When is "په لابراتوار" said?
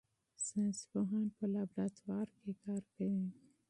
1.35-2.27